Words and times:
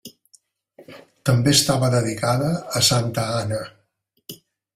També 1.29 1.53
estava 1.57 1.89
dedicada 1.97 2.49
a 2.81 2.83
santa 2.89 3.27
Anna. 3.37 3.61